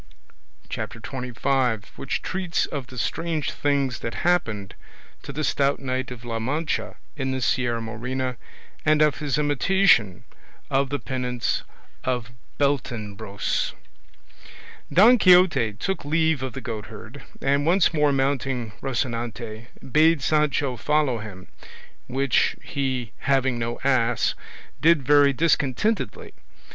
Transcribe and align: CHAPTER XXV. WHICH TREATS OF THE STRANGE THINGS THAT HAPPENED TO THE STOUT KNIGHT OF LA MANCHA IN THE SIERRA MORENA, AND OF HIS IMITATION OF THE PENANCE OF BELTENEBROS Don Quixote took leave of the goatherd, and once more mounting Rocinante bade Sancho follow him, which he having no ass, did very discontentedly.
CHAPTER 0.67 0.99
XXV. 0.99 1.85
WHICH 1.95 2.23
TREATS 2.23 2.65
OF 2.65 2.87
THE 2.87 2.97
STRANGE 2.97 3.51
THINGS 3.51 3.99
THAT 3.99 4.15
HAPPENED 4.25 4.73
TO 5.21 5.31
THE 5.31 5.43
STOUT 5.43 5.79
KNIGHT 5.79 6.09
OF 6.09 6.25
LA 6.25 6.39
MANCHA 6.39 6.95
IN 7.17 7.29
THE 7.29 7.39
SIERRA 7.39 7.81
MORENA, 7.83 8.37
AND 8.83 9.03
OF 9.03 9.19
HIS 9.19 9.37
IMITATION 9.37 10.23
OF 10.71 10.89
THE 10.89 10.97
PENANCE 10.97 11.61
OF 12.03 12.31
BELTENEBROS 12.57 13.73
Don 14.91 15.19
Quixote 15.19 15.73
took 15.73 16.03
leave 16.03 16.41
of 16.41 16.53
the 16.53 16.61
goatherd, 16.61 17.21
and 17.39 17.67
once 17.67 17.93
more 17.93 18.11
mounting 18.11 18.71
Rocinante 18.81 19.67
bade 19.91 20.23
Sancho 20.23 20.77
follow 20.77 21.19
him, 21.19 21.47
which 22.07 22.55
he 22.63 23.11
having 23.19 23.59
no 23.59 23.79
ass, 23.83 24.33
did 24.81 25.03
very 25.03 25.31
discontentedly. 25.31 26.33